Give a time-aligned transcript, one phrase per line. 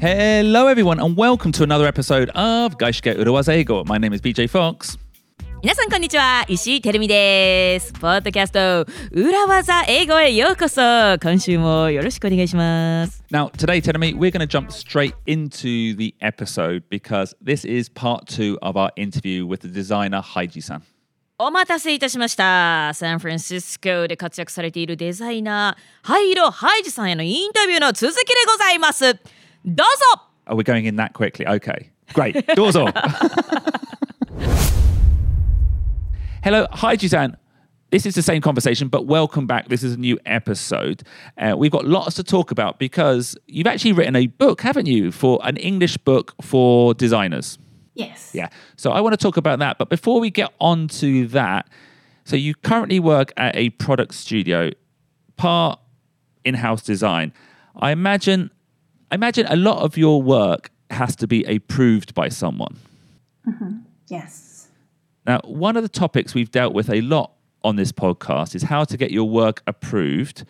[0.00, 3.86] Hello, everyone, and welcome to another episode of Gaishike Uruwaze Eigo.
[3.86, 4.98] My name is BJ Fox.
[5.62, 10.80] 皆さんこんにちは石井てるみですポッドキャスト裏技英語へようこそ
[11.22, 18.26] 今週もよろしくお願いします Now, today, Terumi, we're going to jump straight into the episode because this is part
[18.26, 20.82] two of our interview with the designer Haiji san.
[21.38, 29.16] お待たせいたしましたサンフランシスコで活躍されているデザイナーハイロハイジさんへのインタビューの続きでございます
[29.75, 30.31] Doors up!
[30.47, 31.45] Are we going in that quickly?
[31.45, 31.89] Okay.
[32.13, 32.47] Great.
[32.55, 32.95] Doors up.
[36.41, 36.67] Hello.
[36.71, 37.35] Hi, Suzanne.
[37.89, 39.67] This is the same conversation, but welcome back.
[39.67, 41.03] This is a new episode.
[41.37, 45.11] Uh, we've got lots to talk about because you've actually written a book, haven't you,
[45.11, 47.59] for an English book for designers?
[47.93, 48.31] Yes.
[48.33, 48.47] Yeah.
[48.77, 49.77] So I want to talk about that.
[49.77, 51.69] But before we get on to that,
[52.23, 54.69] so you currently work at a product studio,
[55.35, 55.77] part
[56.45, 57.33] in house design.
[57.75, 58.49] I imagine
[59.10, 62.76] I imagine a lot of your work has to be approved by someone.
[64.08, 64.68] Yes.
[65.26, 68.84] Now, one of the topics we've dealt with a lot on this podcast is how
[68.84, 70.44] to get your work approved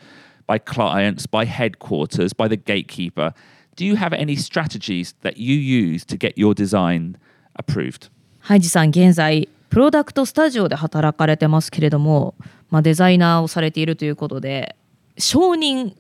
[0.46, 3.34] by clients, by headquarters, by the gatekeeper.
[3.76, 7.16] Do you have any strategies that you use to get your design
[7.56, 8.10] approved?
[8.40, 12.34] ハイジさん現在プロダクトスタジオで働かれてますけれども、
[12.70, 14.74] まあ、デザイナーをされているということで
[15.16, 15.94] 承認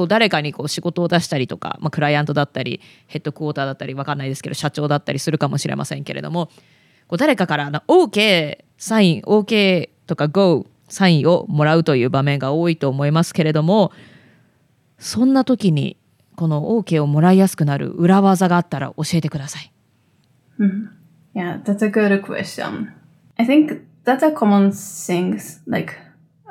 [0.00, 6.46] こう誰かにこう仕事を出したりとか、まあ、クライアントだったりヘッドクォーターだったり分かんないですけど社長だったりするかもしれませんけれども
[7.06, 13.92] こう誰かからな OK サイン OK とか GO サインをもらうという場面が多いと思いますけれども
[14.98, 15.98] そんな時に
[16.34, 19.70] この OK をもらいやすくなる裏技があったら教えてください。
[21.34, 22.90] Yeah, that's a good question.
[23.38, 25.38] I think that's a common thing.
[25.66, 25.94] Like,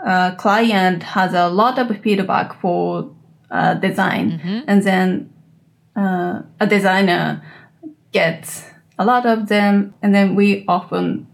[0.05, 3.09] a client has a lot of feedback for
[3.51, 5.29] uh, design, and then
[5.95, 7.41] uh, a designer
[8.11, 8.65] gets
[8.97, 11.27] a lot of them, and then we often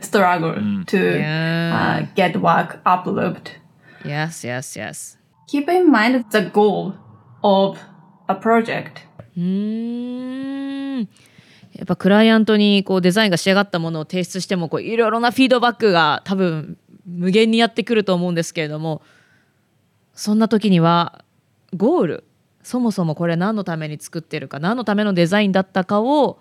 [0.00, 0.54] struggle
[0.86, 2.02] to Yeah.
[2.02, 3.50] uh, get work approved.
[4.04, 5.16] Yes, yes, yes.
[5.46, 6.94] Keep in mind the goal
[7.42, 7.78] of
[8.28, 9.02] a project.
[11.74, 19.00] やっぱクライアントにこうデザインが仕上がったものを提出してもこういろいろなフィードバックが多分無限にやってくると思うんですけれども
[20.12, 21.24] そんな時には
[21.74, 22.24] ゴール
[22.62, 26.38] そもそもこれ何のために作ってるか何のためのデザインだったかを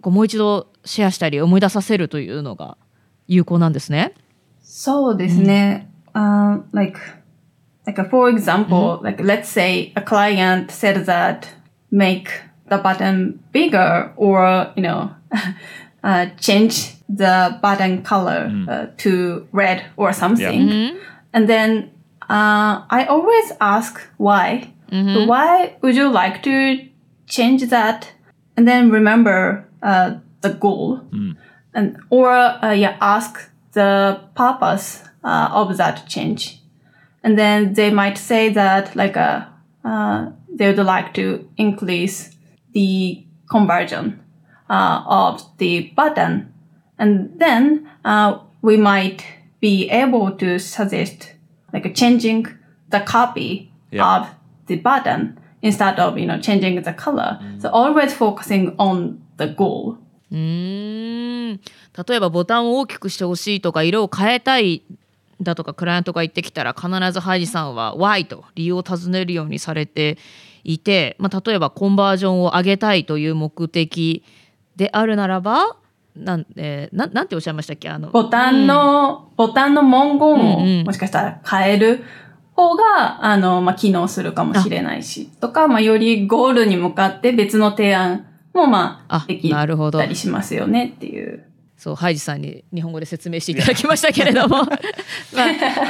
[0.00, 2.76] こうもう一度シェアしたり思い出させるというのが
[3.26, 4.14] 有効なんですね。
[4.60, 5.88] そうですね。
[6.14, 6.98] Uh, like,
[7.86, 11.48] like uh, for example, like let's say a client said that
[11.90, 12.28] make
[12.68, 15.10] the button bigger or, you know,
[16.02, 20.96] uh, change the button color uh, to red or something.
[21.32, 21.90] And then
[22.28, 24.72] uh, I always ask why.
[25.26, 26.86] Why would you like to
[27.26, 28.12] change that?
[28.56, 31.00] And then remember uh, the goal
[31.74, 36.60] and or uh, yeah ask the purpose uh, of that change
[37.22, 39.44] and then they might say that like uh,
[39.84, 42.36] uh, they would like to increase
[42.72, 44.18] the conversion
[44.70, 46.52] uh, of the button
[46.98, 49.24] and then uh, we might
[49.60, 51.34] be able to suggest
[51.72, 52.44] like changing
[52.90, 54.22] the copy Yeah.
[54.22, 54.26] of
[54.66, 57.38] the button instead of you know changing the color.
[57.58, 59.96] So always focusing on the goal.
[60.30, 61.60] うーん
[62.06, 64.82] 例えばボタンを大きくしてほしいとか色を変えたい
[65.40, 70.18] だとかクライアントが言ってきたら必ずハイジさんは Y と理由を尋ねるようにされて
[70.64, 74.22] いて、まあ、例えばコンバージョンを上げたいという目的
[74.76, 75.76] であるならば
[76.16, 77.88] なん,、えーなんなんておっしゃいましたっけ？
[77.88, 80.84] あのボタンの、ボタンの文言を、うんうん。
[80.84, 82.04] もしかしたら変える
[82.54, 89.98] 方が、あの、まあ、機能するかもしれないし、とか、まあ、よりゴールに向かって別の提案も、まああ、できなるほど。
[89.98, 91.44] たりしますよねっていう。
[91.76, 94.66] そうハイジさんに日本語で説明していただきましたけれども、 まあ、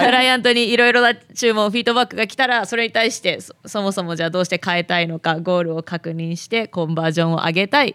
[0.04, 7.94] クライアントにいろいろな注文フィードバックが来たらそれに対してそそもそもじゃあどうして変えたいのかゴールを確認してコンバージョンを上げたい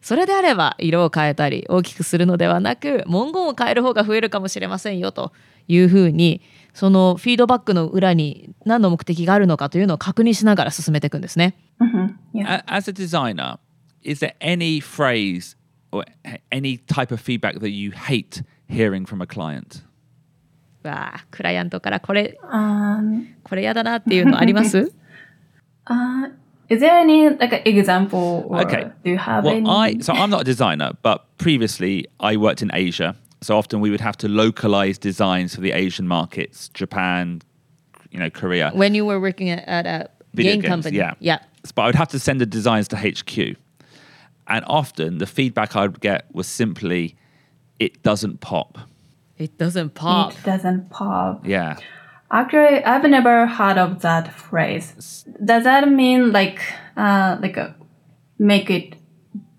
[0.00, 5.32] それであれば色を変えたり大きくするのではなく文言を変える方が増えるかもしれませんよと
[5.66, 6.40] いうふうに
[6.72, 11.56] そのフィードバックの裏に何の目的があるのかというのを確認しながら進めていくんですね。
[12.66, 13.58] As a designer,
[14.02, 15.56] is there any phrase
[15.90, 16.04] or
[16.52, 19.84] any type of feedback that you hate hearing from a client?
[20.84, 24.92] わあクライアントからこれ Um, これやだなっていうのあります？
[25.90, 26.30] Uh,
[26.68, 28.90] is there any like an example or Okay.
[29.04, 29.68] do you have Well, any?
[29.68, 33.14] I so I'm not a designer, but previously I worked in Asia.
[33.40, 37.40] So often we would have to localize designs for the Asian markets, Japan,
[38.10, 38.70] you know, Korea.
[38.74, 40.96] when you were working at, at a Video game games, company.
[40.98, 41.14] yeah.
[41.20, 41.38] Yeah.
[41.74, 43.56] but I would have to send the designs to HQ.
[44.48, 47.14] And often the feedback I would get was simply,
[47.78, 48.78] it doesn't pop.
[49.36, 50.32] It doesn't pop.
[50.32, 51.46] It doesn't pop.
[51.46, 51.76] Yeah.
[52.30, 55.24] Actually, I've never heard of that phrase.
[55.42, 56.60] Does that mean like
[56.96, 57.74] uh, like a,
[58.38, 58.96] make it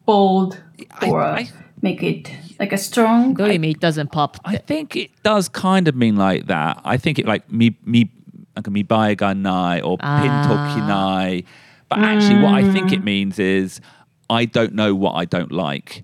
[0.06, 0.62] bold
[1.02, 1.50] or I, I,
[1.82, 3.34] make it like a strong?
[3.34, 4.38] Do you mean it doesn't pop.
[4.46, 6.80] I think it does kind of mean like that.
[6.84, 8.12] I think it like me me
[8.56, 10.22] like me buy ganai or ah.
[10.22, 11.46] pintokinai.
[11.90, 12.44] But actually, mm.
[12.44, 13.06] what I think it mm.
[13.06, 13.82] means is
[14.30, 16.04] I don't know what I don't like.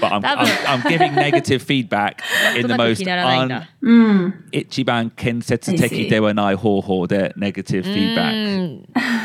[0.00, 2.22] But I'm, I'm, I'm giving negative feedback
[2.56, 3.66] in the most un,
[4.52, 6.08] ichiban kensetsu I teki see.
[6.08, 8.34] dewa nai ho ho de negative feedback.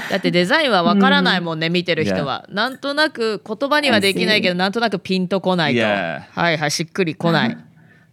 [0.09, 2.45] だってデザインはわからないもんね、見てる人は。
[2.49, 5.81] なんとなく言葉にはできないけど、なんとなくピンとこないと。
[5.81, 7.49] はいはい、しっくりこない。
[7.51, 7.55] っ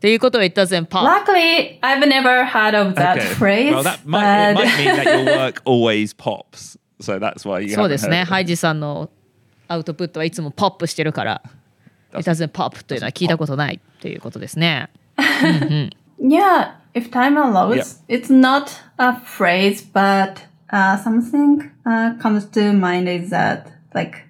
[0.00, 1.04] ていうことは It doesn't pop。
[1.04, 3.34] Luckily, I've never heard of that Okay.
[3.34, 3.74] phrase.
[3.74, 6.78] Well, that might, it but- might mean that your work always pops.
[7.00, 8.22] So that's why you そうですね。
[8.22, 8.26] it.
[8.30, 9.10] ハイジさんの
[9.69, 11.41] アウトプットはいつもポップしてるから、
[12.13, 14.89] It doesn't pop というのは聞いたことないということですね。
[16.17, 20.41] Yeah, if time allows, it's not a phrase, but
[20.71, 24.23] uh, something uh, comes to mind is that like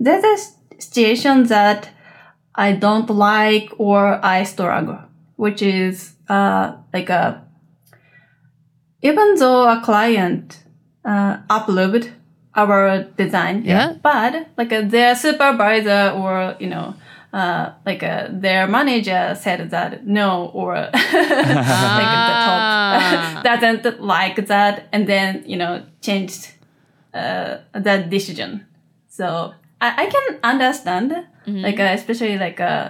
[0.00, 1.88] there's a s- situation that
[2.54, 4.98] I don't like or I struggle,
[5.36, 7.42] which is uh, like a
[9.02, 10.62] even though a client
[11.04, 12.10] uh, approved
[12.55, 13.93] our design, Yeah.
[14.01, 16.93] but like uh, their supervisor or you know.
[17.31, 23.43] Uh, like uh, their manager said that no or like the top.
[23.43, 26.51] Doesn't like that and then you know changed
[27.13, 28.65] uh, that decision.
[29.09, 31.13] So i, I can understand
[31.45, 32.89] like uh, especially like uh,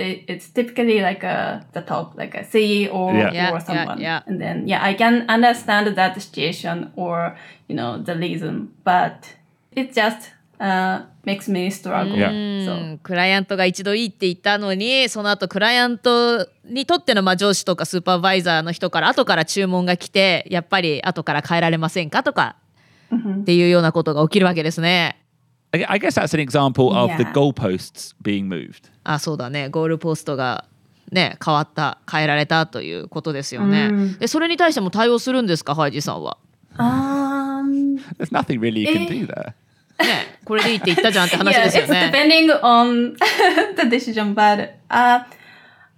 [0.00, 3.32] it, it's typically like uh, the top like a ceo Yeah.
[3.32, 4.22] Yeah, or yeah, someone yeah.
[4.26, 7.36] and then yeah i can understand that situation or
[7.68, 9.36] you know the reason but
[9.72, 12.30] it just uh, makes me struggle Yeah.
[12.66, 22.56] so うんクライアントが一度いいって言ったのにその後クライアントにとってのまあ上司とかスーパーバイザーの人から後から注文が来てやっぱり後から変えられませんかとか
[23.40, 25.16] っていうようなことが起きるわけですね。
[25.72, 27.32] I guess that's an example of the Yeah.
[27.32, 28.90] goalposts being moved.
[29.14, 30.64] あそうだねゴールポストが
[31.10, 33.90] ね変わった変えられたということですよね。
[34.20, 36.38] でそれに対しても対応するんですかハイジさんは。
[36.78, 39.52] um There's nothing really you can do there.
[39.98, 42.10] ねこれでいいって言ったじゃんって話 yeah, ですよ it's ね。
[42.12, 43.16] depending on
[43.76, 45.24] the decision, but uh,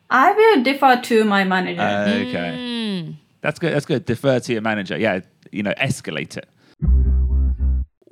[0.08, 1.82] I will defer to my manager.
[1.82, 3.14] Okay.
[3.42, 3.74] That's good.
[3.74, 4.06] That's good.
[4.06, 4.96] Defer to your manager.
[4.96, 5.20] Yeah,
[5.50, 6.48] you know, escalate it.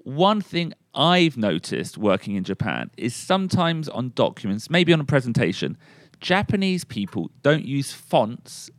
[0.05, 5.78] One thing I've noticed working in Japan is sometimes on documents, maybe on a presentation,
[6.20, 8.70] Japanese people don't use fonts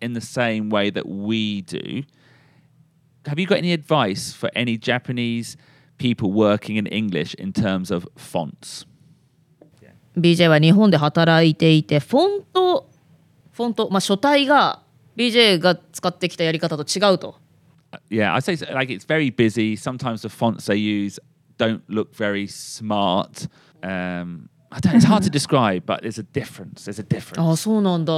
[0.00, 2.02] in the same way that we do.
[3.26, 5.56] Have you got any advice for any Japanese
[5.98, 8.86] people working in English in terms of fonts?
[10.16, 12.90] BJ は日本で働いていてフォント
[13.52, 14.82] フォントまあ書体が
[15.16, 17.36] BJ が使ってきたやり方と違うと。
[18.10, 19.76] yeah, I'd say so, like it's very busy.
[19.76, 21.18] Sometimes the fonts they use
[21.63, 23.47] don't look very smart.
[23.81, 24.95] Um, I don't.
[24.95, 26.85] It's hard to describe, but there's a difference.
[26.85, 27.41] There's a difference.
[27.41, 28.13] ああそうなんだ。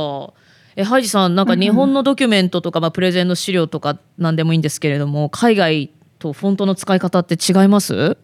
[0.76, 8.18] えハイジさんなんか日本のドキュメントとか、まあ、プレゼンの資料とか何でもいいんですけれども海外とフォントの使い方って違います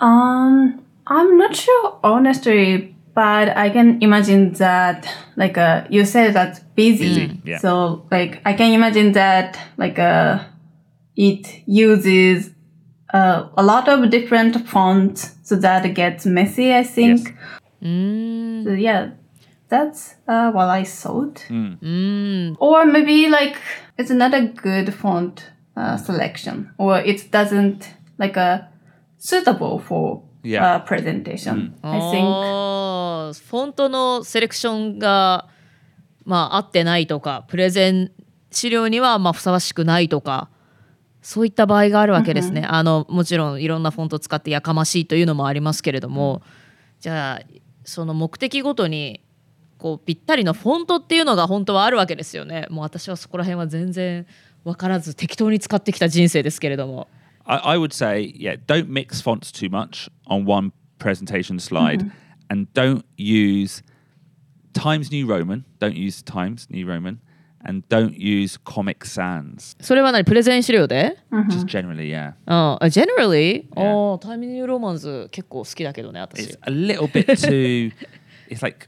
[0.00, 6.62] Um, I'm not sure honestly, but I can imagine that like uh, you said that
[6.76, 7.26] busy.
[7.26, 7.58] Busy, yeah.
[7.58, 10.44] So like I can imagine that like uh,
[11.16, 12.52] it uses
[13.13, 16.73] uh, a lot of different fonts, so that it gets messy.
[16.73, 17.35] I think.
[17.81, 19.11] So yeah,
[19.69, 21.45] that's uh, what I thought.
[22.59, 23.55] Or maybe like
[23.97, 28.69] it's not a good font uh, selection, or it doesn't like a
[29.17, 30.75] suitable for Yeah.
[30.75, 31.73] uh, presentation.
[31.83, 32.27] I think.
[32.27, 35.47] あーフォントのセレクションが、
[36.25, 38.11] まあ、合ってないとかプレゼン
[38.51, 40.49] 資料にはまあふさわしくないとか
[41.22, 42.64] そういった場合があるわけですね。
[42.64, 46.42] あのもちろんいろんなフォントを使ってやかましいというのもありますけれども、
[47.00, 47.46] じゃあ
[47.84, 49.20] その目的ごとに
[49.78, 52.66] こうぴったりのフォントっていうのが本当はあるわけですよね。
[52.70, 54.26] もう私はそこら辺は全然
[54.64, 57.08] 分からず適当に使ってきた人生ですけれども。
[57.44, 62.10] I, I would say, yeah, don't mix fonts too much on one presentation slide,
[62.50, 63.82] and don't use
[64.74, 65.64] Times New Roman.
[65.80, 67.20] Don't use Times New Roman,
[67.65, 69.75] and don't use Comic Sans.
[69.81, 72.33] それは何プレゼン資料で Just generally, yeah.
[72.45, 73.65] ああ、generally?
[73.75, 74.13] あ Yeah.
[74.15, 77.91] あ、タイムニューローマンズ結構好きだけどね、私 It's。a little bit too.
[78.49, 78.87] it's like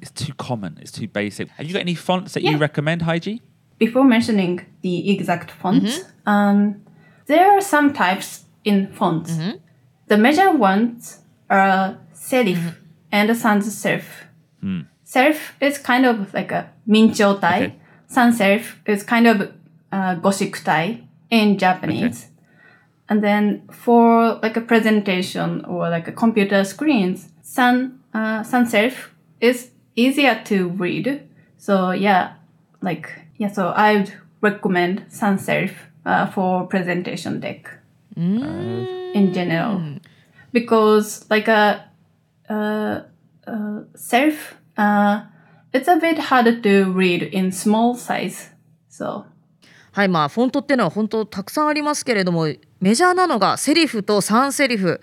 [0.00, 0.74] it's too common.
[0.80, 1.48] It's too basic.
[1.56, 2.58] Have you got any fonts that you Yeah.
[2.60, 3.40] recommend, Haiji?
[3.78, 6.76] before mentioning the exact fonts, um,
[7.26, 9.36] there are some types in fonts.
[10.08, 12.58] The major ones are serif
[13.12, 14.04] and sans serif.
[15.04, 17.56] Serif is kind of like a mincho tai.
[17.56, 17.74] Okay.
[18.11, 19.41] Sans serif is kind of
[19.93, 20.99] uh, goshiku tai
[21.29, 22.27] in Japanese.
[23.07, 29.11] And then for like a presentation or like a computer screens, sans, uh, sans serif
[29.39, 31.21] is easier to read.
[31.57, 32.33] So yeah,
[32.81, 35.71] like, yeah, so I would recommend sans serif
[36.05, 37.69] uh, for presentation deck
[39.15, 39.99] in general.
[40.51, 41.85] Because like a,
[42.49, 43.03] uh,
[43.47, 45.21] uh, serif, uh,
[45.73, 48.51] it's a bit harder to read in small size.
[48.89, 49.23] So.
[49.91, 52.47] はいまあフォントっていうのは本当たくさんありますけれども
[52.79, 55.01] メジャーなのがセリフとサンセリフ。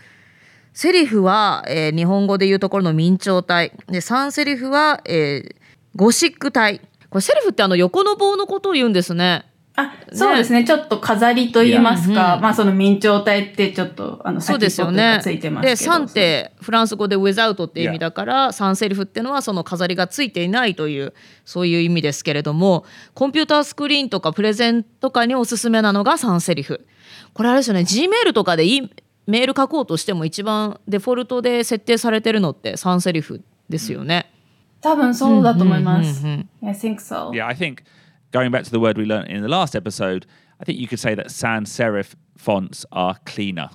[0.73, 3.73] セリフは、えー日本語でいうところの明朝体。
[3.89, 5.57] でサンセリフは、えー
[5.97, 6.81] ゴシック体。
[7.11, 9.45] これセリフってあの横の棒のことを言うんですね
[9.81, 10.65] あ、そうですね。
[10.65, 12.41] ちょっと飾りと言いますか。
[12.43, 15.71] まあその明朝体ってちょっとあのそうですよねついてますけど。
[15.71, 26.85] でサンってフランス語で without っていう意味だから、サンセリフってのはその飾りがついていないというそういう意味ですけれどもコンピュータースクリーンとかプレゼンとかにおすすめなのがサンセリフ
[27.33, 28.93] これあれですよね G メールとかでいい
[29.29, 34.33] メール書こうとしても一番デフォルトで設定されてるのってサンセリフですよね。
[34.81, 36.25] 多分そうだと思います。
[36.25, 37.31] うんうん I think so.
[37.31, 37.83] Yeah, I think
[38.33, 40.27] going back to the word we learned in the last episode,
[40.61, 43.71] I think you could say that sans serif fonts are cleaner.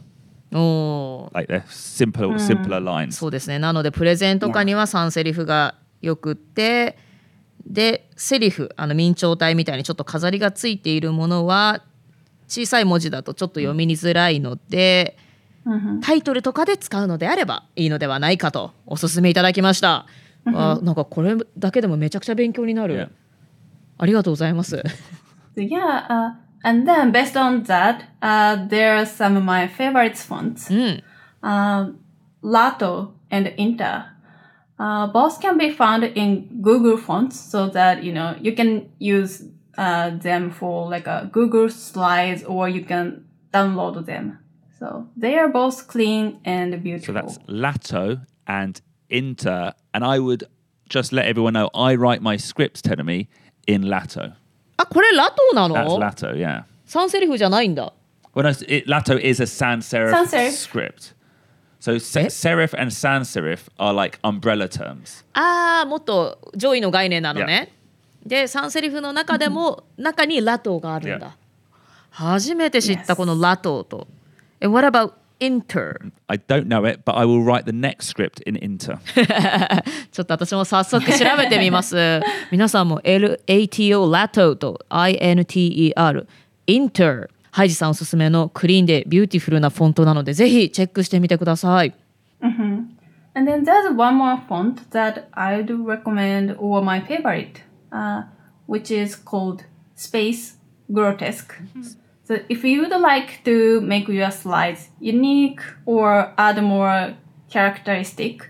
[0.54, 3.12] おー Like they're simpler, simpler lines.
[3.14, 6.98] そうですねなのでプレゼンとかには3セリフがよくって
[7.66, 11.84] でセリフあの明朝体みたいにちょっと飾りがついているものは
[12.48, 15.18] 小さい文字だとちょっと読みづらいので、
[16.02, 20.06] タイトルとかで使うのであればいいのではないかとおすすめいただきました。
[20.46, 23.10] あなんかこれだけでもめちゃくちゃ勉強になる。
[24.03, 24.03] Yeah.
[24.03, 24.77] ありがとうございます。
[25.57, 30.15] So yeah, uh, and then based on that, uh, there are some of my favorite
[30.17, 30.73] fonts.
[30.73, 31.03] うん。
[31.43, 31.99] Um,
[32.43, 34.05] Lato and Inter.
[34.79, 39.43] Uh, both can be found in Google fonts so that, you know, you can use
[39.77, 44.38] uh, them for like a Google slides or you can download them.
[44.79, 47.15] So they are both clean and So beautiful.
[47.15, 49.73] that's Lato and Inter.
[49.93, 50.45] And I would
[50.88, 53.27] just let everyone know I write my scripts, Tenemy,
[53.67, 54.32] in Lato.
[54.77, 56.63] あこれラトーな That's の Lato, yeah.
[56.88, 57.93] 3セリフじゃないんだ。
[58.36, 60.51] Well, no, it, Lato is a sans serif Sans serif.
[60.51, 61.13] script.
[61.79, 65.24] So se- serif and sans serif are like umbrella terms.
[65.34, 67.72] ああもっと上位の概念なのね。
[68.25, 71.27] で3セリフの中でも中にラトーがあるんだ。
[71.27, 71.32] Yeah.
[72.12, 74.08] 初めて知ったこのラトーと。
[74.62, 75.13] え What about
[75.44, 76.12] Inter.
[76.28, 78.98] I don't know it, but I will write the next script in Inter.
[80.12, 82.22] ちょっと私も早速調べてみます。
[82.50, 86.26] 皆さんも LATO、LATO と INTER、
[86.68, 87.30] Inter。
[87.52, 91.94] ハイジさんおすすめのクリーンでビューティフルなフォントなので、ぜひチェックしてみてください。
[92.42, 92.86] Mm-hmm.
[93.36, 98.24] And then there's one more font that I do recommend or my favorite, uh,
[98.68, 100.56] which is called Space
[100.92, 101.54] Grotesque.
[101.76, 102.03] Mm-hmm.
[102.25, 107.15] So if you would like to make your slides unique or add more
[107.50, 108.50] characteristic,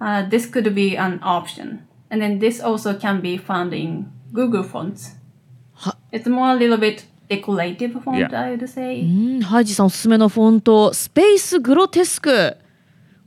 [0.00, 1.86] uh, this could be an option.
[2.10, 5.16] And then this also can be found in Google fonts.
[6.12, 8.28] It's more a little bit decorative font, Yeah.
[8.32, 9.00] I would say.
[9.00, 12.56] うんハイジさんおすすめのフォントスペースグロテスク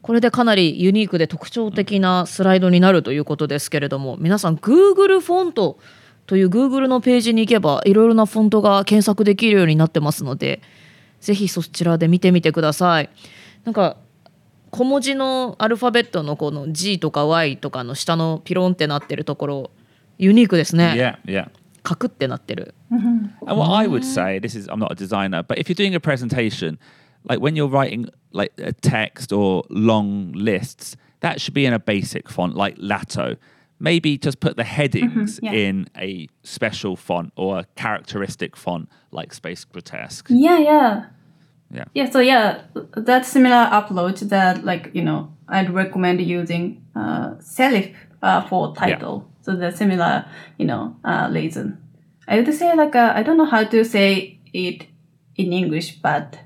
[0.01, 5.79] これでかなりユニークで特徴的なスライドになるということですけれども皆さん Google フォント
[6.27, 10.61] という Google のページに行けばいろいろなフォントが検索できるようになってますので
[11.21, 13.09] ぜひそちらで見てみてください
[13.63, 13.97] なんか
[14.69, 19.71] 小文字のアルファベットのこの G とか Y とかの下のピロンってなってるところ
[20.17, 21.49] ユニークですね yeah, yeah.
[21.83, 25.75] カクってなってる And what I would say, this is I'm not a designer, but if you're
[25.75, 26.77] doing a presentation,
[27.29, 31.79] like when you're writing like a text or long lists, that should be in a
[31.79, 33.37] basic font like Lato.
[33.79, 35.51] Maybe just put the headings yeah.
[35.51, 40.27] in a special font or a characteristic font like Space Grotesque.
[40.29, 41.05] Yeah, yeah.
[41.69, 41.85] Yeah.
[41.93, 42.61] Yeah, so yeah,
[42.95, 49.29] that similar approach that like, you know, I'd recommend using uh, Serif uh, for title.
[49.41, 50.25] So the similar,
[50.57, 51.77] you know, uh, reason.
[52.27, 54.87] I would say like, uh, I don't know how to say it
[55.35, 56.39] in English, but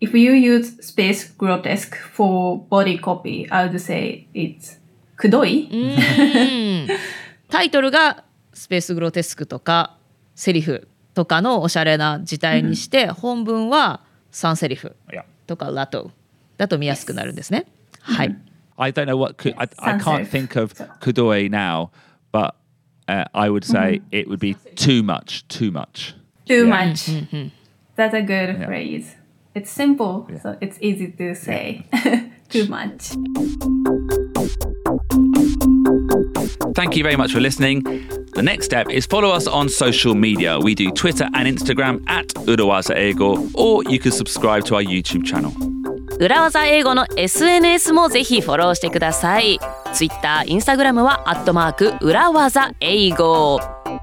[0.00, 4.76] if you use space grotesque for body copy, I would say it's
[5.18, 6.86] kudoi.
[7.50, 9.96] タイトルがスペースグロテスクとか
[10.34, 14.00] セリフとかのおしゃれな字体にして、本文は
[14.32, 15.24] 3セリフ Yeah.
[15.46, 16.10] とかラト
[16.58, 17.66] だと見やすくなるんですね。
[18.00, 18.36] はい。
[18.76, 21.90] I don't know what ku- I, I can't think of Kudoi now,
[22.32, 22.54] but
[23.08, 26.14] uh, I would say it would be too much, too much.
[26.46, 26.90] Too Yeah.
[26.92, 27.52] much.
[27.96, 29.16] That's a good phrase.
[29.54, 31.86] it's simple, so it's easy to say
[32.48, 33.12] too much.
[36.74, 37.82] Thank you very much for listening.
[38.34, 40.58] The next step is follow us on social media.
[40.60, 45.24] We do Twitter and Instagram at Urawaza Ego, or you can subscribe to our YouTube
[45.24, 45.52] channel.
[46.20, 49.60] 裏技英語の SNS もぜひフォローしてください
[49.94, 53.60] Twitter、Instagram はアットマーク裏技英語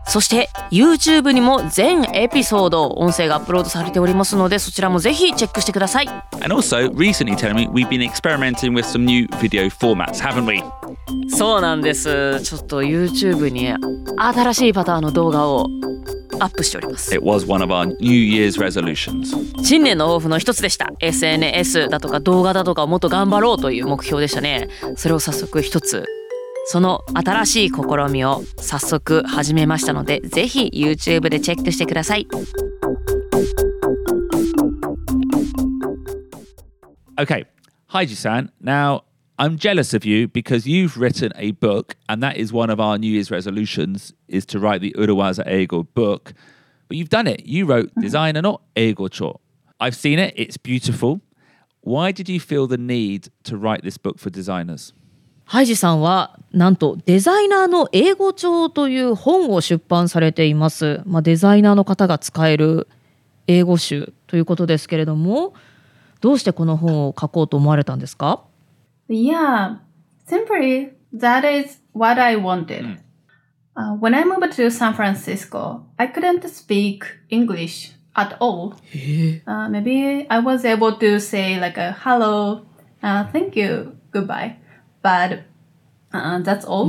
[0.08, 6.08] そして YouTube にも全エピソード音声がアップロードされておりますのでそちらもぜひチェックしてください
[6.42, 10.64] And also, recently, me, we've been experimenting with some new video formats, haven't we?
[11.30, 13.74] そうなんですちょっと YouTube に
[14.18, 15.68] 新しいパターンの動画を
[16.40, 19.64] アップしております It was one of our New Year's resolutions.
[19.64, 26.06] 新年の抱負の一つでした SNS だとか動画だとかをもっと頑張ろうという目標でしたねそれを早速一つ
[26.68, 27.76] その新しい試
[28.12, 32.28] みを早速始めましたのでぜひ YouTube でチェックしてください
[37.18, 37.46] Okay,
[37.94, 39.04] Haiji-san, now
[39.40, 42.98] I'm jealous of you because you've written a book, and that is one of our
[42.98, 46.34] New Year's resolutions is to write the Urawaza Ego book.
[46.90, 47.46] But you've done it.
[47.46, 49.40] You wrote Designer no Ego Cho.
[49.80, 50.34] I've seen it.
[50.36, 51.22] It's beautiful.
[51.80, 54.92] Why did you feel the need to write this book for designers?
[55.46, 62.88] ハイジさんはなんとデザイナーの英語帳という本を出版されています、まあ、デザイナーの方が使える
[63.48, 65.54] 英語集ということですけれども
[66.22, 68.44] どうしてこの本を書こうと思われたんですか
[69.08, 69.78] Yeah,
[70.28, 72.98] simply that is what I wanted.
[73.76, 78.74] Uh, when I moved to San Francisco, I couldn't speak English at all.
[79.46, 82.66] Uh, maybe I was able to say like a hello,
[83.04, 84.56] uh, thank you, goodbye,
[85.06, 85.32] but
[86.18, 86.88] uh, that's all.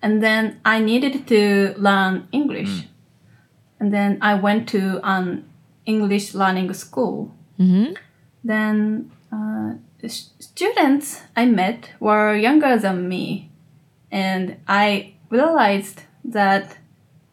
[0.00, 2.70] And then I needed to learn English,
[3.80, 5.44] and then I went to an
[5.84, 7.34] English learning school.
[8.44, 9.68] Then uh,
[10.00, 13.50] the students I met were younger than me,
[14.10, 16.78] and I realized that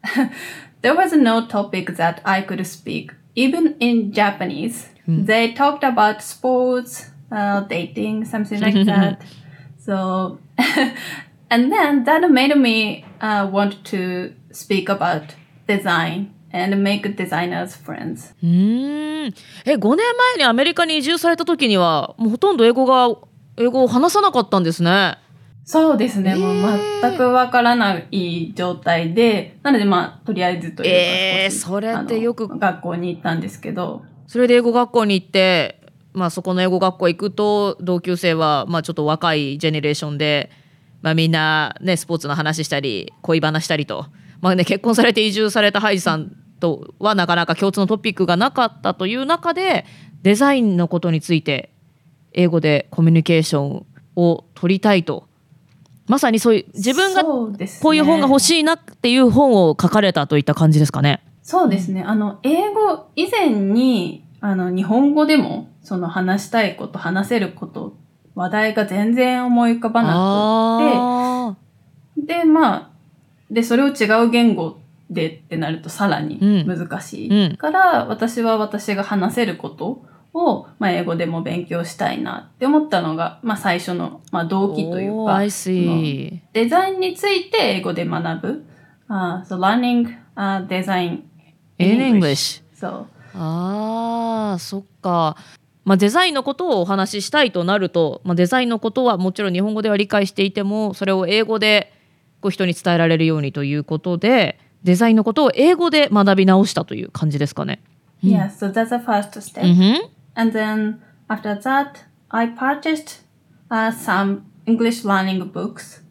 [0.82, 3.12] there was no topic that I could speak.
[3.34, 4.88] Even in Japanese,
[5.24, 9.22] they talked about sports, uh, dating, something like that.
[9.86, 10.38] So,
[11.48, 15.22] and then that made me uh, want to speak about
[15.68, 18.34] design and make designers friends.
[18.42, 23.16] うーんえ5年前にアメリカに移住された時にはもうほとんど英語が
[23.56, 25.18] 英語を話さなかったんですね。
[25.64, 35.85] そうですね、もう全くわからない状態で、なのでまあ、とりあえずというかえーそれってよく学校に行ったんですけど、それで英語学校に行って、
[36.16, 40.50] まあ、そこの英語学校行くと同級生はまあちょっと若いジェネレーションで、
[41.02, 44.06] まあ、みんな、ね、スポーツの話したり恋話したりと、
[44.40, 49.84] まあね、結婚されて移住されたハイジさんとはなかなか共通のトピックがなかったという中で
[50.22, 51.70] デザインのことについて
[52.32, 55.28] 英語でコミュニケーションを取りたいと。
[56.06, 57.50] まさにそういう自分がこ
[57.90, 61.20] ういう本が欲しいなっていう本を書かれたといった感じですかね。
[61.42, 67.96] そうですね、あの、英語以前に、あの、日本語でも、その話したいこと、話せること、
[68.34, 71.54] 話題が全然思い浮かばなあ
[72.16, 72.90] くて、で、まあ、
[73.52, 80.02] で、それを違う言語でってなるとさらに難しうんいから、私は私が話せること
[80.34, 85.38] を、まあ、英語でも勉強したいなって思ったのが、まあ、最初の、まあ、動機というか.
[86.52, 88.64] デザインについて英語で学ぶ。
[89.08, 91.20] Uh, so learning uh, design
[91.78, 92.60] In English.
[92.74, 93.04] So,
[93.38, 95.36] ああそっか、
[95.86, 101.92] まあ、デザインのことをお話ししたいとなると、まあ、デザインのことはもちろん日本語では理解していてもそれを英語で
[102.40, 107.82] こう人に伝えられるようにということでデザインのことを英語で学び直したという感じですかね。
[108.20, 109.64] yeah, so that's the first step.
[109.64, 113.22] うんふん And then after that, I purchased
[113.70, 116.02] uh, some English learning books,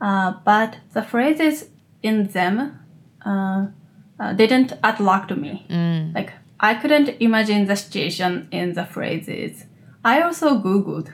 [0.00, 1.70] uh, but the phrases
[2.02, 2.78] in them
[3.24, 3.68] uh,
[4.18, 5.64] uh, didn't attract me.
[6.14, 9.64] Like, I couldn't imagine the situation in the phrases.
[10.04, 11.08] I also Googled.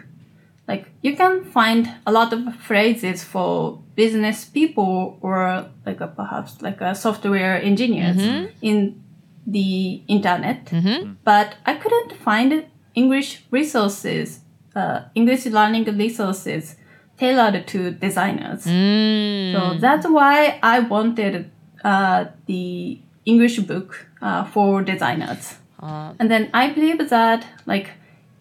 [0.69, 6.61] Like, you can find a lot of phrases for business people or like a, perhaps
[6.61, 8.17] like a software engineers
[8.61, 9.03] in
[9.47, 10.67] the internet,
[11.23, 14.41] but I couldn't find English resources,
[14.75, 16.75] uh, English learning resources
[17.17, 18.65] tailored to designers.
[19.55, 21.51] So that's why I wanted
[21.85, 25.56] uh, the English book uh, for designers.
[25.82, 27.90] And then I believe that like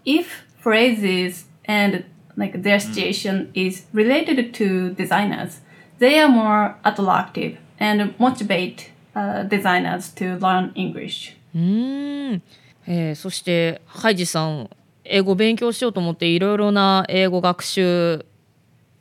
[0.04, 2.04] if phrases and
[2.36, 5.60] like their situation is related to designers,
[5.98, 11.36] they are more attractive and motivate uh, designers to learn English.
[11.54, 12.42] うーん
[12.86, 14.70] えーそしてハイジさん
[15.04, 18.24] 英語勉強しようと思っていろいろな英語学習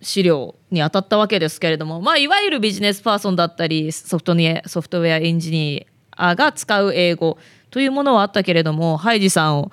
[0.04, 7.38] 資料に当たったわけですけれども、まあ、いわゆるビジネスパーソンだったりソフトニソフトウェアエンジニアが使う英語
[7.70, 9.72] というものはあったけれどもハイジさん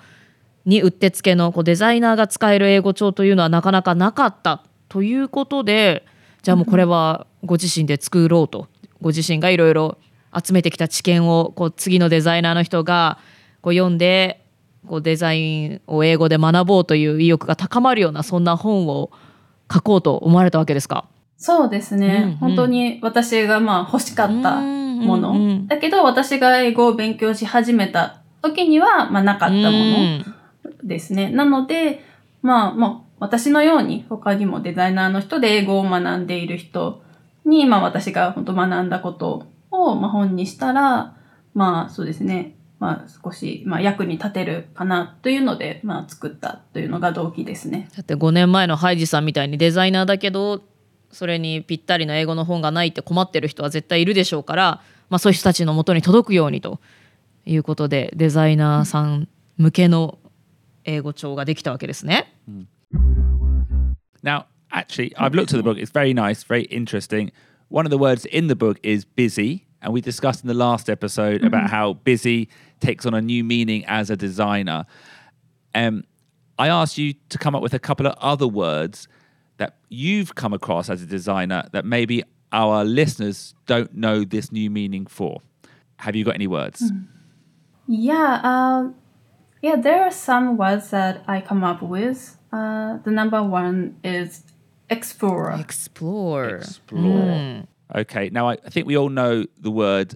[0.66, 6.06] にうってつけのこうデザイナーが使える英語帳というのはなかなかなかったということで
[6.44, 8.68] じゃあもうこれはご自身で作ろうと
[9.02, 9.98] ご自身がいろいろ
[10.34, 13.18] 集めてきた知見をこう次のデザイナーの人が
[13.62, 14.46] こう読んで
[14.88, 19.12] こうデザインを英語で学ぼうという意欲が高まるようなそんな本を
[19.72, 21.06] 書こうと思われたわけですか？
[21.38, 22.22] そうですね。
[22.24, 25.32] うんうん本当に私がまあ欲しかったもの。
[25.32, 30.26] うんうんうんだけど私が英語を勉強し始めた時にはまあなかったものうん
[30.84, 31.30] ですね。
[31.30, 32.04] なので、
[32.42, 37.02] まあもう私のように他にもデザイナーの人で英語を学んでいる人
[37.46, 41.16] に、まあ私が本当学んだことをまあ本にしたら、
[41.54, 42.56] まあそうですね。
[42.82, 47.88] まあ少し、まあ役に立てるかなというので、まあ作ったというのが動機ですね。
[47.96, 50.64] だって5年前のハイジさんみたいにデザイナーだけど
[51.12, 56.80] それにぴったりの英語の本がないって困ってる人は絶対いるでしょうから、まあ、そういう人たちのもとに届くようにと
[57.46, 60.18] いうことでデザイナーさん向けの
[60.84, 62.36] 英語帳ができたわけですね。
[64.24, 65.78] Now, actually, I've looked at the book.
[65.78, 67.32] It's very nice, very interesting.
[67.70, 69.68] One of the words in the book is busy.
[69.84, 72.48] And we discussed in the last episode about how busy
[72.82, 74.86] takes on a new meaning as a designer.
[75.74, 76.04] Um,
[76.60, 79.08] I asked you to come up with a couple of other words
[79.58, 84.70] that you've come across as a designer that maybe our listeners don't know this new
[84.70, 85.42] meaning for.
[85.98, 86.92] Have you got any words?
[87.88, 88.90] Yeah, uh,
[89.62, 92.38] yeah, there are some words that I come up with.
[92.52, 94.44] Uh, the number one is
[94.90, 95.58] explorer.
[95.60, 97.64] Explore Explore.
[97.96, 98.30] Okay.
[98.30, 100.16] Now, I, I think we all know the word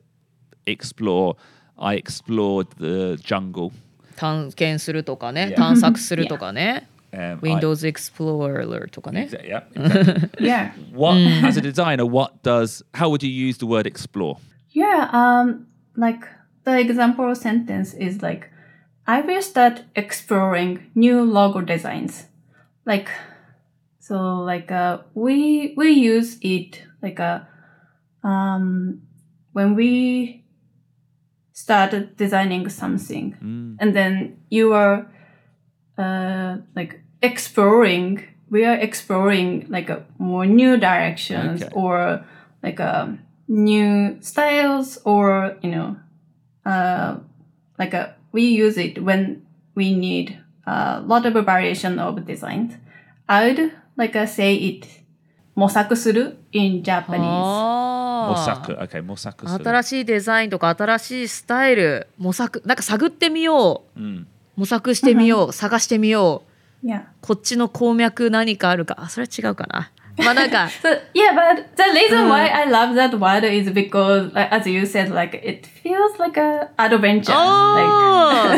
[0.66, 1.36] explore.
[1.79, 3.73] I explored the jungle.
[4.17, 5.57] 探検するとかね Yeah.
[5.57, 10.47] 探索するとかね Um, Windows Explorer とか I, ね Exa- yeah, exactly.
[10.47, 14.37] Yeah, what, as a designer, what does, how would you use the word explore?
[14.73, 15.09] yeah.
[15.13, 16.21] Um, like
[16.65, 18.49] the example sentence is like,
[19.09, 22.27] I will start exploring new logo designs.
[22.87, 23.09] Like,
[23.99, 27.49] so like uh, we we use it like a
[28.23, 29.01] um
[29.53, 30.44] when we
[31.55, 33.77] started designing something Mm.
[33.81, 35.07] and then you are
[35.99, 41.73] uh, like exploring we are exploring like a more new directions Okay.
[41.75, 42.25] or
[42.63, 43.19] like a
[43.49, 45.97] new styles or you know
[46.67, 47.17] uh,
[47.79, 49.43] like a we use it when
[49.75, 52.73] we need a lot of variation of designs
[53.29, 54.87] i would like uh, say it
[55.55, 57.94] 模索する in Japanese あ
[58.34, 58.78] ー Mosaku.
[58.88, 59.48] Okay, mosaku.
[59.48, 59.64] suru.
[59.64, 64.26] 新しいデザインとか新しいスタイル模索なんか探ってみよう Mm.
[64.56, 66.44] 模索してみよう探してみよ
[66.84, 74.50] う yeah こっちの鉱脈何かあるかあそれは違うかなまあなんか So yeah, but the reason why I love that word is because, like,
[74.56, 78.56] as you said, like it feels like a adventure, あ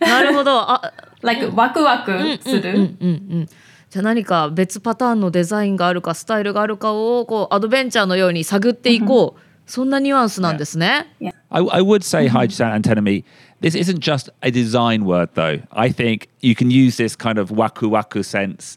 [0.08, 2.70] なるほどあ like like ワクワクする。
[2.74, 3.48] うんうんうん
[3.96, 11.06] じゃあ何か別パターンのデザインがあるかスタイルがあるかをこうアドベンチャーのように探っていこう、そんなニュアンスなんですね。
[11.48, 13.24] I, I would say, hi, Jason and Tenemi,
[13.62, 15.62] this isn't just a design word, though.
[15.72, 18.76] I think you can use this kind of waku waku sense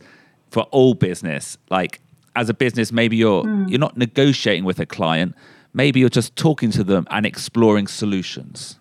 [0.52, 1.58] for all business.
[1.70, 2.00] Like,
[2.38, 5.36] as a business, maybe you're you're not negotiating with a client.
[5.74, 8.80] Maybe you're just talking to them and exploring solutions.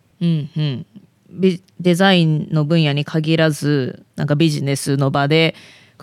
[1.30, 5.54] ビデザインの分野に限らずなんかビジネスの場で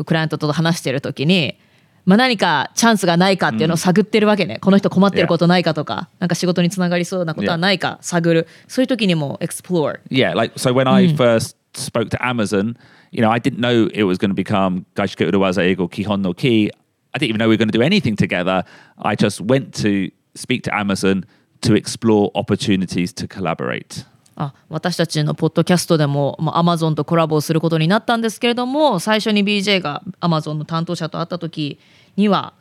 [0.03, 1.57] クライアントと話してる時に、
[2.05, 12.77] まあ、何かチャンスがないかっていうのを探ってるわけね、この人困ってることないかとかなんか仕事につながりそうなことはないか探るそういう時にも explore Yeah, like so when I first spoke to Amazon,
[13.11, 16.33] you know, I didn't know it was going to become Gaishike Urawaza Eigo Kihon no
[16.33, 16.69] Ki.
[17.13, 18.63] I didn't even know we were going to do anything together.
[18.99, 21.25] I just went to speak to Amazon
[21.61, 24.05] to explore opportunities to collaborate.
[24.37, 31.79] あ私たちのポッドキャストでも、まあ、Amazon とコラボをすることになったんですけれども最初に BJ が Amazon の担当者と会った時
[32.17, 32.53] には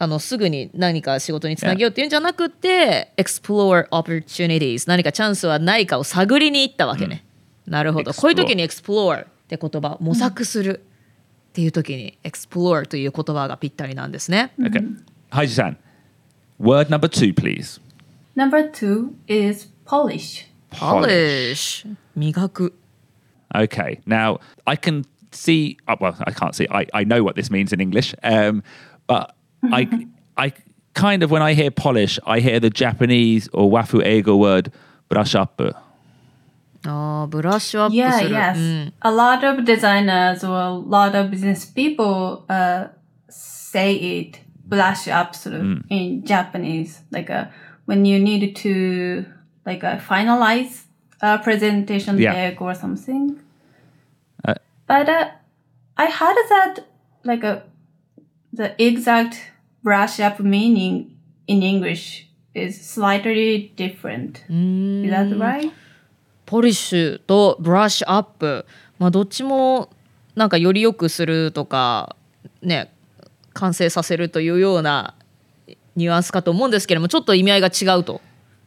[0.00, 7.24] あのすぐに何か仕事につなげようっていうんじゃなくて、explore opportunities 何かチャンスはないかを探りに行ったわけね、
[7.66, 10.84] なるほど Explore こういう時に explore って言葉模索する
[11.48, 14.84] っていう時に explore という言葉がぴったりなんですね、Okay.
[15.32, 15.76] Haiji-san,
[16.60, 17.80] word number two, please.
[18.36, 20.47] Number two is polish.
[20.70, 21.84] polish.
[22.16, 22.70] Migaku.
[23.54, 24.00] Okay.
[24.06, 27.72] Now, I can see, uh, well, I can't see, I, I know what this means
[27.72, 28.62] in English, um,
[29.06, 29.74] but mm-hmm.
[29.74, 30.52] I, I
[30.94, 34.72] kind of, when I hear polish, I hear the Japanese or wafu ego word
[35.10, 35.74] brashapu.
[36.86, 37.92] Oh, brush up.
[37.92, 38.56] Yeah, yes.
[38.56, 38.92] Mm.
[39.02, 42.88] A lot of designers or a lot of business people uh,
[43.28, 45.84] say it brush up sort of mm.
[45.90, 47.02] in Japanese.
[47.10, 47.46] Like uh,
[47.86, 49.26] when you need to
[49.68, 50.86] like uh, finalize
[51.20, 52.32] a presentation Yeah.
[52.32, 53.36] deck or something.
[54.44, 54.54] Uh,
[54.86, 55.28] but uh,
[55.96, 56.84] I heard that
[57.24, 57.60] like uh,
[58.52, 59.36] the exact
[59.82, 64.42] brush up meaning in English is slightly different.
[64.48, 65.70] Is that right?
[66.46, 68.64] ポリッシュとブラッシュアップ。
[68.98, 69.90] まあ、どっちも
[70.34, 72.16] なんかより良くするとか、
[72.62, 72.90] ね、
[73.52, 75.14] 完成させるというような
[75.94, 78.22] ニュアンスかと思うんですけれども、ちょっと意味合いが違うと。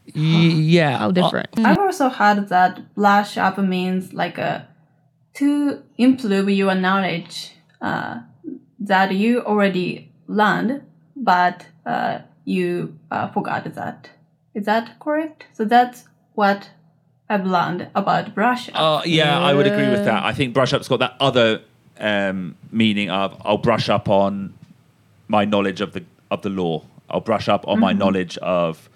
[0.05, 0.97] Yeah.
[0.97, 1.49] How different?
[1.57, 4.67] I've also heard that brush up means like a
[5.35, 8.19] to improve your knowledge uh,
[8.79, 10.83] that you already learned,
[11.15, 14.09] but uh, you uh, forgot that.
[14.53, 15.45] Is that correct?
[15.53, 16.69] So that's what
[17.29, 18.75] I've learned about brush up.
[18.75, 20.23] Uh, yeah, I would agree with that.
[20.23, 21.61] I think brush up's got that other
[21.99, 24.53] um, meaning of I'll brush up on
[25.27, 26.83] my knowledge of the of the law.
[27.09, 28.89] I'll brush up on my knowledge of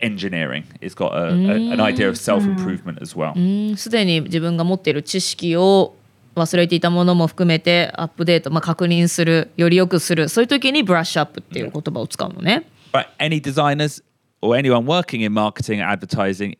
[0.00, 0.64] engineering.
[0.80, 3.32] It's got a, a, an idea of self improvement as well.
[3.36, 5.94] うんすでに自分が持っている知識を
[6.36, 12.64] 忘れていたものも含めてアップデート、まあ、確認するより良くするそういう時にブラッシュアップっていう言葉を使うのね。
[12.92, 14.02] But any designers
[14.42, 16.56] or anyone working in marketing and advertising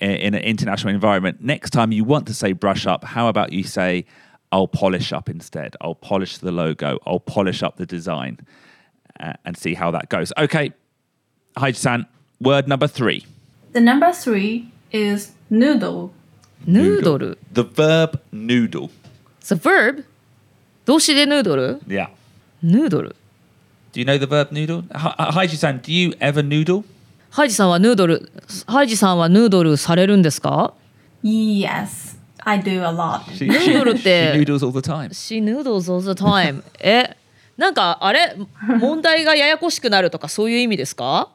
[0.00, 3.52] i- in an international environment, next time you want to say brush up, how about
[3.52, 4.04] you say,
[4.50, 5.76] I'll polish up instead?
[5.80, 8.38] I'll polish the logo, I'll polish up the design
[9.20, 10.32] uh, and see how that goes.
[10.36, 10.72] Okay,
[11.56, 12.06] Haiji san,
[12.41, 13.25] Word number three
[13.73, 16.09] The number three is noodle.
[16.65, 17.37] ヌードル。
[17.53, 18.89] the verb noodle.
[19.41, 20.03] The verb
[20.85, 22.09] 動詞でヌードル Yeah.
[22.63, 23.15] ヌードル。
[23.93, 24.83] Do you know the verb noodle?
[24.89, 26.83] Haiji san, do you ever noodle?
[27.29, 28.31] ハイジさんはヌードル、
[28.65, 30.73] ハイジさんはヌードルされるんですか
[31.23, 33.21] Yes, I do a lot.
[33.33, 35.09] She, Noodle she, って she noodles all the time.
[35.09, 37.15] She noodles all the time え
[37.57, 38.35] なんかあれ
[38.79, 41.29] 問題がややこしくなるとかそういう意味ですか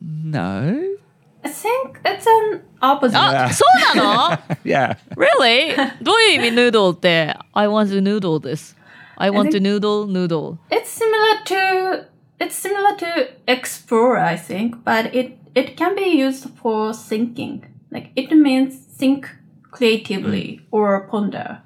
[0.00, 0.96] No.
[1.42, 3.16] I think it's an opposite.
[3.16, 4.96] あ、そうなの Yeah.
[5.16, 5.76] Really?
[6.02, 8.76] どういう意味ヌードルって I want to noodle this
[9.16, 12.06] I want to noodle noodle It's similar to
[12.38, 17.62] it's similar to explore, I think, but it it can be used for thinking.
[17.90, 19.26] Like it means think
[19.70, 21.60] creatively or ponder.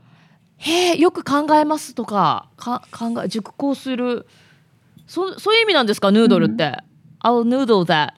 [0.59, 4.27] へえよく考えますとかか考え熟考する
[5.07, 6.77] そそういう意味なんですかヌードルって、
[7.25, 8.13] I'll noodle that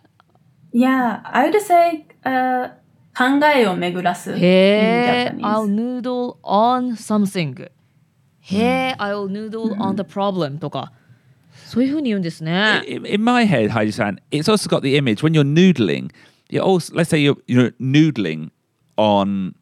[0.76, 2.70] Yeah, I would say uh
[3.14, 5.42] 考えを巡らす in へえ Japanese.
[5.42, 7.70] I'll noodle on something
[8.40, 10.92] へえ I'll noodle on the problem とか
[11.66, 16.10] そういうふうに言うんですね in, in my head, Heidi san, it's also got the image when you're noodling.
[16.48, 18.50] You're also let's say you're you're noodling
[18.96, 19.54] on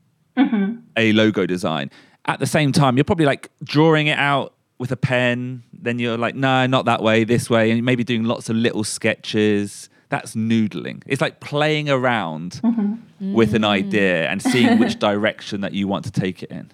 [0.97, 1.91] a logo design.
[2.27, 5.63] At the same time, you're probably like drawing it out with a pen.
[5.73, 8.85] Then you're like, no, not that way, this way, and maybe doing lots of little
[8.85, 9.89] sketches.
[10.11, 11.03] That's noodling.
[11.07, 12.61] It's like playing around
[13.21, 16.71] with an idea and seeing which direction that you want to take it in.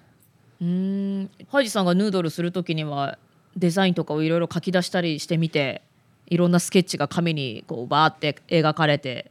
[1.51, 3.19] ハイジさんがヌードルするときには
[3.57, 5.83] デザインとかをいろいろ書き出したりしてみて
[6.27, 9.31] いろんなスケッチが紙にこうバーって描かれて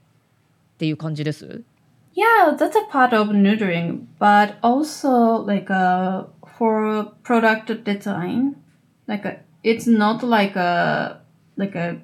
[0.76, 1.64] っていう感じです
[2.16, 6.28] Yeah, that's a part of noodling, but also like uh
[6.58, 8.56] for product design,
[9.06, 11.20] like uh it's not like a
[11.58, 11.98] like a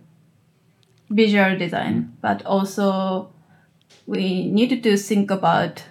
[1.10, 3.30] visual design, but also
[4.06, 5.84] we need to think about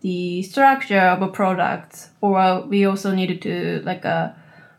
[0.00, 4.36] the structure of a product, or we also need to like a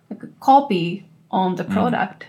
[0.09, 1.73] like a copy on the mm.
[1.73, 2.25] product,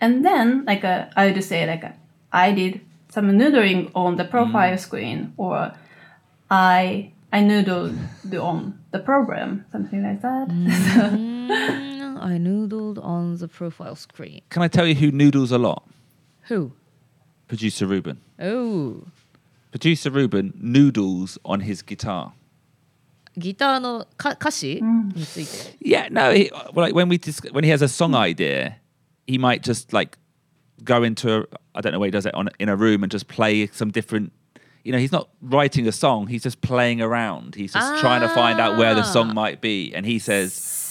[0.00, 1.94] and then like a, I would say like a,
[2.32, 4.80] I did some noodling on the profile mm.
[4.80, 5.72] screen, or
[6.50, 7.98] I I noodled
[8.40, 10.48] on the program, something like that.
[11.50, 12.22] Mm.
[12.22, 15.82] I noodled on the profile screen Can I tell you who noodles a lot?
[16.42, 16.72] Who?
[17.49, 18.19] Producer Ruben.
[18.39, 19.03] Oh
[19.71, 22.33] Producer Ruben noodles on his guitar.
[23.37, 26.31] ギターのか歌詞について Yeah, no.
[26.31, 28.77] He, well, like when we dis- when he has a song idea,
[29.27, 30.17] he might just like
[30.85, 31.45] go into a,
[31.75, 33.91] I don't know where he does it on in a room and just play some
[33.91, 34.31] different.
[34.85, 36.27] You know, he's not writing a song.
[36.27, 37.55] He's just playing around.
[37.55, 40.88] He's just trying to find out where the song might be, and he says,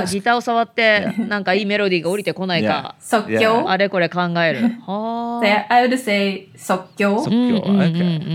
[0.00, 7.24] あギターを触ってなんかいいメロディーが降りてこないか、即興あれこれ考えるはあ There, I would say 即興。
[7.24, 8.02] "Sokyo." うんうん Okay.
[8.02, 8.28] う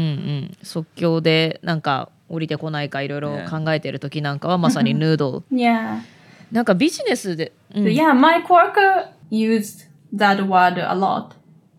[0.49, 5.99] ん即興でなんか降りてこないかいろいろ考えてる時なんかはまさにヌードル Yeah.
[6.51, 11.35] なんかビジネスで、うん Yeah, my coworker used that word a lot.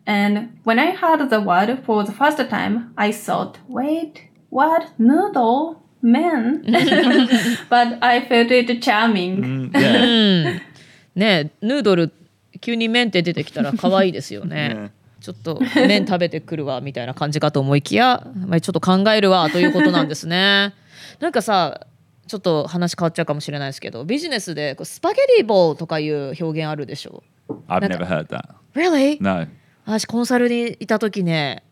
[0.06, 5.76] And when I heard the word for the first time, I thought, wait, what noodle
[6.02, 6.62] men?
[7.68, 9.70] but I felt it charming.
[9.72, 10.61] Mm,
[11.14, 12.12] ねヌードル
[12.61, 14.90] 急に麺って出てきたら可愛いですよね。
[15.20, 20.74] ちょっと麺食べてくるわみたいな感じかと思いきや、まあ、ちょっと考えるわということなんですね。
[21.18, 21.87] なんかさ
[22.28, 27.24] ちょっと話変わっちゃうかもしれないですけどビジネスでこうスパゲティボールとかいう表現あるでしょ
[27.68, 28.44] ？I've never heard that.
[28.74, 29.18] Really?
[29.20, 29.48] No.
[29.84, 31.64] 私コンサルにいた時ね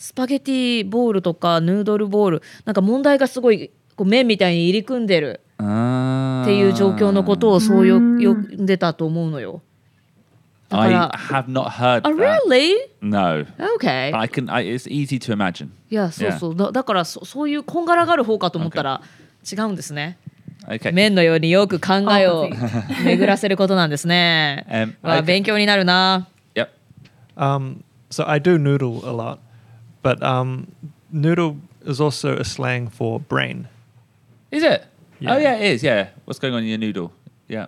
[0.00, 8.00] スパゲティボールとかヌードルボールなんか問題がすごいこう麺みたいに入り組んでるっっていう状況のことをそうよ呼
[8.34, 9.60] んでたと思うのよ。
[10.70, 12.40] I ら have not heard Oh, that.
[12.46, 12.76] really?
[13.02, 13.44] No.
[13.76, 14.10] Okay.
[14.12, 14.48] But I can.
[14.50, 15.68] I, it's easy to imagine.
[15.90, 16.56] いや、そうそう。
[16.56, 19.02] だだからそ、そういうこんがらがる方かと思ったら、
[19.50, 20.16] 違うんですね。
[20.66, 20.92] Okay.
[20.92, 22.48] 麺のようによく考えを
[23.04, 24.64] 巡らせることなんですね。
[24.70, 25.22] Um, okay.
[25.24, 26.28] 勉強になるな。
[26.54, 26.68] Yep.
[27.36, 29.38] Um, so I do noodle a lot,
[30.02, 30.66] but um,
[31.12, 33.68] noodle is also a slang for brain.
[34.50, 34.84] Is it?
[35.20, 35.34] Yeah.
[35.34, 35.82] Oh yeah, it is.
[35.82, 36.08] Yeah.
[36.24, 37.12] What's going on in your noodle?
[37.48, 37.66] Yeah.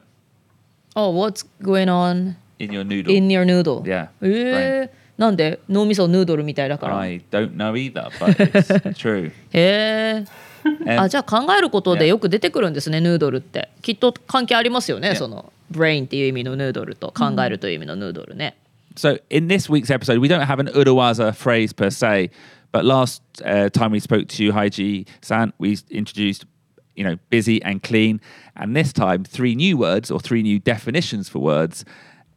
[0.97, 3.15] Oh, what's going on In your noodle.
[3.15, 3.83] in your noodle?
[3.85, 4.09] Yeah.
[4.21, 6.99] えー、なんで脳みそヌードルみたいだから。
[6.99, 9.31] I don't know either, but it's true.
[9.53, 10.25] へえ。
[10.65, 15.15] Um, あじゃあ考えることで.よく出てくるんですね、ヌードルってきっと関係ありますよね、Yeah.
[15.17, 18.57] そのブレインっていう意味のヌードルと考えるという意味のヌードルね、
[18.97, 22.31] So in this week's episode, we don't have an Uruwaza phrase per se,
[22.73, 26.47] but last uh, time we spoke to Haiji San, we introduced
[26.95, 28.21] you know busy and clean,
[28.57, 31.85] and this time three new words or three new definitions for words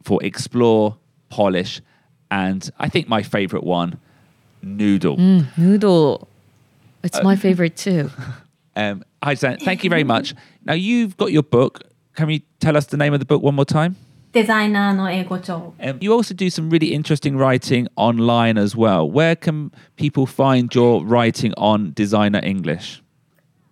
[0.04, 0.98] for explore,
[1.30, 1.82] polish,
[2.30, 4.00] and I think my favorite one,
[4.62, 5.18] noodle.
[5.18, 6.28] Mm, noodle.
[7.04, 8.12] It's uh, my favorite too.
[8.76, 10.36] um, Haiji San, thank you very much.
[10.63, 11.82] Now you've got your book.
[12.15, 13.98] Can you tell us the name of the book one more time?
[14.35, 15.75] デザイナーの英語帳。
[15.81, 19.11] Um, you also do some really interesting writing online as well.
[19.11, 23.03] Where can people find your writing on designer English?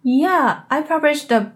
[0.02, 1.52] Yeah, I published the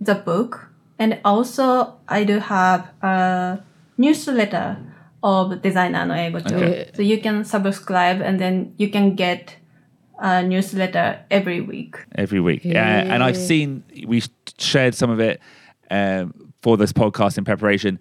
[0.00, 3.58] the book, and also I do have a
[3.98, 4.78] newsletter
[5.22, 6.56] of designer no 英語帳。
[6.56, 6.90] Okay.
[6.94, 9.58] So you can subscribe, and then you can get
[10.18, 11.96] a newsletter every week.
[12.14, 12.64] Every week.
[12.64, 13.04] Yeah.
[13.04, 14.22] and I've seen, we
[14.58, 15.40] shared some of it
[15.90, 17.98] um, for this podcast in preparation.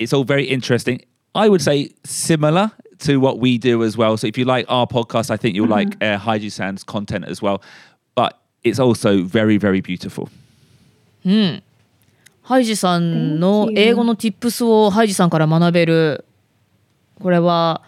[0.00, 1.02] It's all very interesting.
[1.34, 4.16] I would say similar to what we do as well.
[4.16, 7.42] So if you like our podcast, I think you'll like uh, Haiji San's content as
[7.42, 7.62] well.
[8.14, 10.28] But it's also very, very beautiful.
[12.42, 16.24] ハイジさんの.英語の tips をハイジさんから学べる
[17.20, 17.82] これは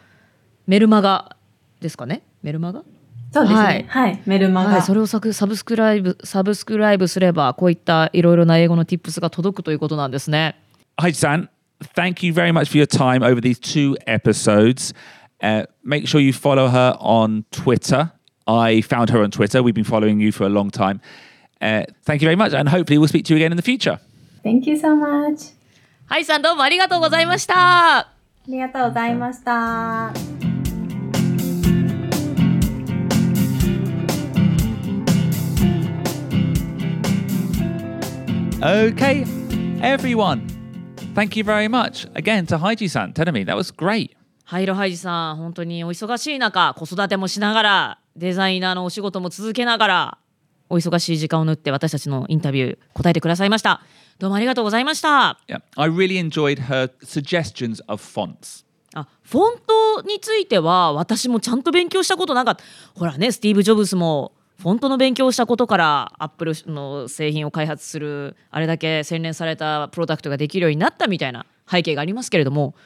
[0.67, 1.35] メルマガ
[1.81, 2.85] ですかねメルマガ
[3.33, 3.87] そうですはいね。
[3.89, 4.71] はい、メルマガ。
[4.71, 10.55] はい、それをサクサブスクライブサブスクライブすればこういったいろいろな英語の tips が届くということなんですね。
[11.01, 11.49] Hi, San.
[11.83, 14.95] thank you very much for your time over these two episodes.
[15.41, 18.13] Uh, make sure you follow her on Twitter.
[18.47, 19.63] I found her on Twitter.
[19.63, 21.01] We've been following you for a long time.
[21.61, 24.01] Uh, thank you very much, and hopefully, we'll speak to you again in the future.
[24.43, 25.53] Thank you so much.
[26.07, 27.99] はいさんどうもありがとうございました。
[27.99, 28.13] あ
[28.49, 30.13] りがとうございました。
[38.61, 39.25] Okay,
[39.81, 40.47] everyone.
[41.15, 43.13] Thank you very much again to Haiji san.
[43.35, 44.17] Me that was great.
[44.45, 50.19] ハイロハイジさん本当にお忙しい中子育てもしながらデザイナーのお仕事も続けながら
[50.71, 53.83] お忙しい時間を縫って私たちのインタビュー答えてくださいました。
[54.19, 55.39] どうもありがとうございました。
[55.49, 58.65] Yeah, I really enjoyed her suggestions of fonts.
[58.95, 72.77] あフォントについては私もちゃんと勉強したことなかったほらねスティーブ・ジョブズもフォントの勉強をしたことからアップルの製品を開発するあれだけ洗練されたプロダクトができるようになったみたいな背景がありますけれども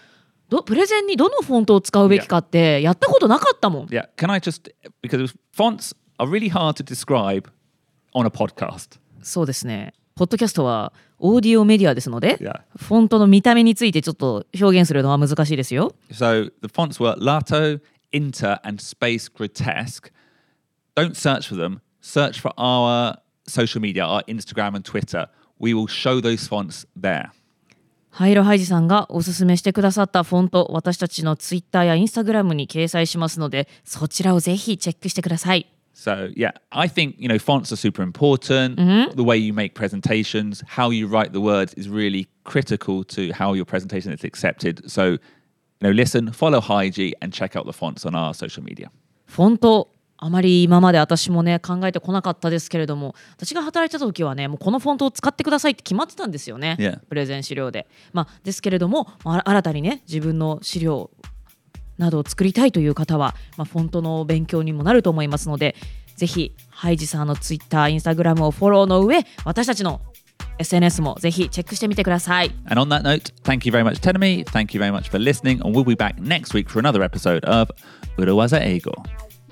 [0.48, 7.50] どプレゼンにどのフォントを使うべきかってやったことなかったもん Yeah, can I just because fonts are really hard to describe
[8.14, 8.98] on a podcast.
[9.22, 12.60] そうですねポッドキャストはオーディオメディアですので Yeah.
[12.78, 17.80] フォントの見た目についてちょっと表現するのは難しいですよ So the fonts were Lato,
[18.12, 20.10] Inter, and Space Grotesque.
[20.95, 21.81] Don't search for them.
[22.01, 23.17] Search for our
[23.47, 25.27] social media, our Instagram and Twitter.
[25.59, 27.31] We will show those fonts there.
[28.13, 38.75] ハイロハイジさんがおすすめしてくださったフォント私たちのツイッターやインスタグラムに掲載しますのでそちらをぜひチェックしてください So yeah, I think you know fonts are super important.
[39.15, 43.53] The way you make presentations, how you write the words is really critical to how
[43.53, 44.89] your presentation is accepted.
[44.89, 45.19] So you
[45.81, 48.89] know, listen, follow Hygie, and check out the fonts on our social media.
[49.27, 57.00] フォント あまり今まで私もね考えてこなかったですけれども私が働いてた時はねもうこのフォントを使ってくださいって決まってたんですよね、Yeah.
[57.06, 61.10] プレゼン資料で、まあ、ですけれどもまあ新たにね自分の資料
[61.98, 65.74] などを作りたいという方は、まあ、フォントの勉強にもなると思いますので
[66.16, 70.00] ぜひハイジさんの Twitter、Instagram をフォローの上私たちの
[70.58, 74.44] SNS もぜひチェックしてみてください And on that note, thank you very much, Tenemi.
[74.44, 77.44] Thank you very much for listening, and we'll be back next week for another episode
[77.44, 77.70] of
[78.16, 78.92] Urawaza Eigo.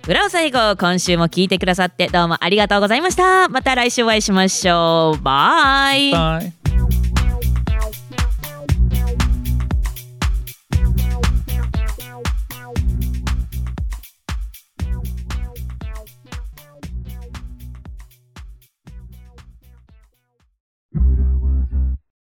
[0.06, 3.48] 裏技英語今週も聞いてくださってどうもありがとうございました。
[3.48, 5.22] また来週お会いしましょう。
[5.22, 6.12] バイ。
[6.12, 7.03] バイ。